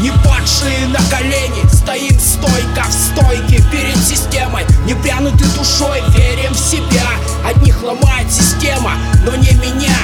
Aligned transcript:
Не 0.00 0.10
падшие 0.10 0.88
на 0.88 0.98
колени 1.10 1.62
Стоим 1.72 2.18
стойко 2.18 2.84
в 2.88 2.92
стойке 2.92 3.62
перед 3.70 3.96
системой. 4.04 4.64
Не 4.86 4.94
прянуты 4.94 5.44
душой, 5.56 6.02
верим 6.16 6.52
в 6.52 6.58
себя. 6.58 7.06
Одних 7.46 7.82
ломает 7.82 8.30
система, 8.30 8.94
но 9.24 9.36
не 9.36 9.52
меня. 9.52 9.96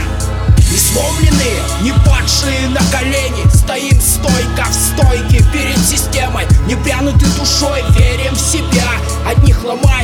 Не 0.71 0.79
сломленные, 0.79 1.63
не 1.83 1.93
падшие 2.09 2.69
на 2.69 2.81
колени 2.93 3.49
Стоим 3.53 4.01
стойко 4.01 4.69
в 4.69 4.75
стойке 4.75 5.45
перед 5.53 5.79
системой. 5.79 6.47
Не 6.67 6.77
прянуты 6.77 7.27
душой, 7.39 7.83
верим 7.97 8.35
в 8.35 8.41
себя. 8.41 8.91
Одних 9.27 9.65
ломает 9.65 10.00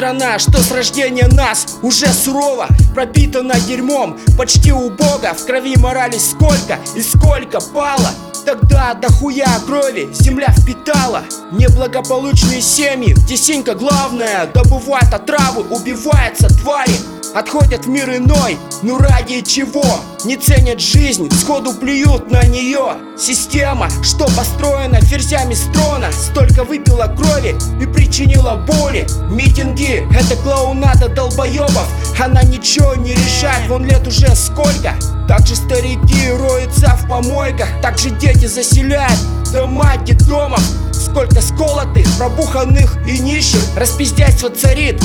Страна, 0.00 0.38
что 0.38 0.62
с 0.62 0.70
рождения 0.72 1.26
нас 1.26 1.76
уже 1.82 2.06
сурова 2.06 2.68
Пропитана 2.94 3.60
дерьмом, 3.60 4.18
почти 4.38 4.72
убого 4.72 5.34
В 5.34 5.44
крови 5.44 5.76
морали 5.76 6.16
сколько 6.16 6.78
и 6.96 7.02
сколько 7.02 7.60
пало. 7.60 8.08
Тогда 8.46 8.94
дохуя 8.94 9.60
крови 9.66 10.08
земля 10.14 10.54
впитала. 10.58 11.24
Неблагополучные 11.52 12.62
семьи, 12.62 13.12
где 13.12 13.36
синька 13.36 13.74
главная 13.74 14.46
Добывает 14.46 15.12
отравы, 15.12 15.64
убивается 15.68 16.48
твари 16.48 16.94
Отходят 17.32 17.86
в 17.86 17.88
мир 17.88 18.10
иной, 18.16 18.58
ну 18.82 18.98
ради 18.98 19.42
чего? 19.42 19.84
Не 20.24 20.36
ценят 20.36 20.80
жизнь, 20.80 21.30
сходу 21.30 21.72
плюют 21.74 22.28
на 22.28 22.42
нее. 22.42 22.96
Система, 23.16 23.88
что 24.02 24.24
построена 24.36 25.00
ферзями 25.00 25.54
с 25.54 25.62
трона 25.72 26.10
Столько 26.10 26.64
выпила 26.64 27.06
крови 27.06 27.54
и 27.80 27.86
причинила 27.86 28.56
боли. 28.56 29.06
Митинги, 29.30 30.04
это 30.12 30.34
клоунада 30.42 31.08
долбоебов 31.08 31.86
Она 32.18 32.42
ничего 32.42 32.96
не 32.96 33.12
решает, 33.12 33.68
вон 33.68 33.84
лет 33.84 34.04
уже 34.08 34.34
сколько. 34.34 34.94
Также 35.28 35.54
старики 35.54 36.32
роются 36.32 36.96
в 36.96 37.08
помойках 37.08 37.68
Также 37.80 38.10
дети 38.10 38.46
заселяют 38.46 39.20
дома 39.52 39.96
детдомов 39.98 40.62
Сколько 40.92 41.40
сколотых, 41.40 42.06
пробуханных 42.18 42.96
и 43.06 43.20
нищих 43.20 43.60
Распиздяйство 43.76 44.50
царит 44.50 45.00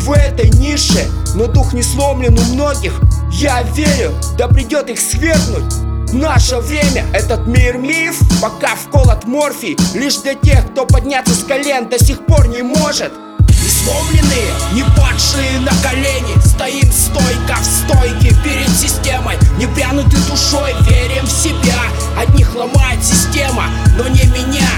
в 0.00 0.12
этой 0.12 0.50
нише 0.50 1.08
Но 1.34 1.46
дух 1.46 1.72
не 1.72 1.82
сломлен 1.82 2.38
у 2.38 2.42
многих. 2.54 3.00
Я 3.32 3.62
верю, 3.62 4.12
да 4.36 4.48
придет 4.48 4.88
их 4.88 4.98
свергнуть. 4.98 5.72
Наше 6.12 6.56
время, 6.56 7.06
этот 7.12 7.46
мир 7.46 7.78
миф 7.78 8.18
Пока 8.42 8.74
вколот 8.74 9.26
морфий 9.26 9.76
Лишь 9.94 10.16
для 10.16 10.34
тех, 10.34 10.72
кто 10.72 10.84
подняться 10.84 11.34
с 11.34 11.44
колен 11.44 11.88
До 11.88 12.02
сих 12.02 12.26
пор 12.26 12.48
не 12.48 12.62
может. 12.62 13.12
Не 13.48 13.68
сломленные, 13.68 14.50
не 14.72 14.82
падшие 14.96 15.60
на 15.60 15.72
колени 15.88 16.36
Стоим 16.44 16.90
стойко 16.90 17.56
в 17.60 17.64
стойке 17.64 18.34
перед 18.42 18.68
системой 18.70 19.36
Не 19.58 19.66
прянуты 19.66 20.16
душой, 20.28 20.74
верим 20.88 21.26
в 21.26 21.30
себя. 21.30 21.80
Одних 22.18 22.54
ломает 22.56 23.04
система, 23.04 23.66
но 23.96 24.08
не 24.08 24.24
меня. 24.24 24.68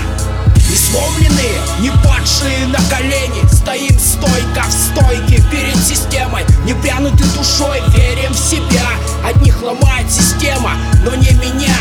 Не 0.68 0.76
сломленные, 0.76 1.60
не 1.80 1.90
падшие 2.02 2.66
на 2.66 2.78
колени 2.94 3.46
Стоим 3.50 3.98
стойко 3.98 4.41
в 4.72 4.92
стойке 4.92 5.42
перед 5.50 5.76
системой 5.76 6.44
Не 6.64 6.74
прянуты 6.74 7.24
душой, 7.36 7.80
верим 7.88 8.32
в 8.32 8.38
себя. 8.38 8.88
Одних 9.24 9.62
ломает 9.62 10.10
система, 10.10 10.72
но 11.04 11.14
не 11.14 11.30
меня. 11.30 11.76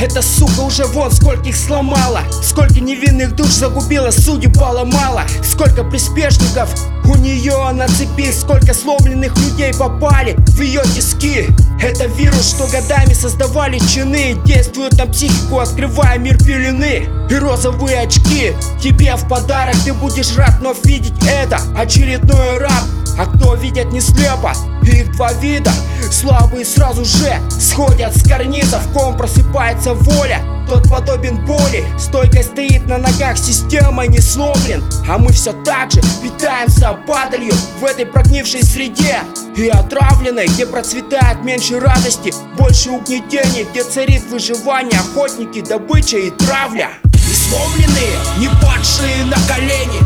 Эта 0.00 0.22
сука 0.22 0.60
уже 0.60 0.84
вон 0.86 1.12
скольких 1.12 1.56
сломала 1.56 2.22
Сколько 2.42 2.80
невинных 2.80 3.36
душ 3.36 3.48
загубила, 3.48 4.10
судеб 4.10 4.58
поломала. 4.58 5.24
Сколько 5.42 5.84
приспешников 5.84 6.68
у 7.04 7.16
нее 7.16 7.70
на 7.72 7.86
цепи 7.88 8.30
Сколько 8.32 8.74
сломленных 8.74 9.36
людей 9.36 9.72
попали 9.74 10.34
в 10.48 10.60
ее 10.60 10.82
тиски. 10.82 11.46
Это 11.80 12.06
вирус, 12.06 12.50
что 12.50 12.66
годами 12.66 13.12
создавали 13.12 13.78
чины. 13.78 14.36
Действуют 14.44 14.96
на 14.96 15.06
психику, 15.06 15.60
открывая 15.60 16.18
мир 16.18 16.38
пелены. 16.38 17.08
И 17.30 17.34
розовые 17.34 18.00
очки 18.00 18.52
тебе 18.82 19.14
в 19.16 19.28
подарок. 19.28 19.76
Ты 19.84 19.92
будешь 19.92 20.36
рад 20.36 20.58
вновь 20.60 20.84
видеть 20.84 21.14
это 21.26 21.58
Очередной 21.76 22.58
раб. 22.58 22.84
А 23.18 23.26
кто 23.26 23.54
видят 23.54 23.92
не 23.92 24.00
слепо 24.00 24.52
Их 24.86 25.12
два 25.12 25.32
вида. 25.34 25.72
Слабые 26.10 26.64
сразу 26.64 27.04
же 27.04 27.40
сходят 27.50 28.16
с 28.16 28.28
карнизов 28.28 28.86
Ком 28.92 29.16
просыпается 29.16 29.94
воля 29.94 30.40
тот 30.68 30.88
подобен 30.88 31.44
боли. 31.44 31.84
Стойко 31.98 32.42
стоит 32.42 32.86
на 32.86 32.98
ногах, 32.98 33.36
система 33.36 34.06
не 34.06 34.20
сломлен. 34.20 34.82
А 35.08 35.18
мы 35.18 35.32
все 35.32 35.52
так 35.64 35.90
же 35.90 36.00
питаемся 36.22 36.96
падалью 37.06 37.54
В 37.80 37.84
этой 37.84 38.06
прогнившей 38.06 38.62
среде. 38.62 39.18
И 39.56 39.68
отравленной, 39.68 40.46
где 40.46 40.66
процветает 40.66 41.44
меньше 41.44 41.78
радости 41.78 42.34
Больше 42.58 42.90
угнетений, 42.90 43.66
где 43.70 43.84
царит 43.84 44.24
выживание 44.30 44.98
Охотники, 44.98 45.60
добыча 45.60 46.18
и 46.18 46.30
травля. 46.30 46.90
Сломленные, 47.14 48.16
не 48.38 48.48
падшие 48.62 49.24
на 49.26 49.36
колени 49.46 50.00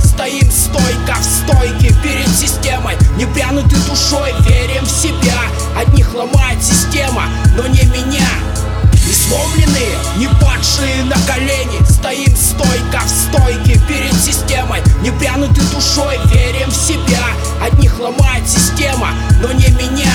Не 15.09 15.19
прянуты 15.19 15.63
душой, 15.73 16.19
верим 16.27 16.69
в 16.69 16.77
себя. 16.77 17.25
Одних 17.63 17.99
ломает 17.99 18.47
система, 18.47 19.09
но 19.41 19.51
не 19.53 19.69
меня. 19.69 20.13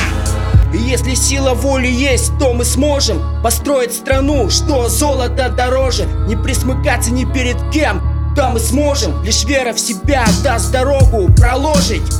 И 0.71 0.77
если 0.77 1.15
сила 1.15 1.55
воли 1.55 1.87
есть, 1.87 2.37
то 2.37 2.53
мы 2.53 2.63
сможем 2.63 3.19
Построить 3.41 3.91
страну, 3.91 4.51
что 4.51 4.89
золото 4.89 5.49
дороже. 5.49 6.05
Не 6.27 6.35
присмыкаться 6.35 7.11
ни 7.11 7.25
перед 7.25 7.57
кем, 7.71 8.03
да 8.35 8.51
мы 8.51 8.59
сможем. 8.59 9.23
Лишь 9.23 9.45
вера 9.45 9.73
в 9.73 9.79
себя 9.79 10.27
даст 10.43 10.71
дорогу 10.71 11.27
проложить 11.33 12.13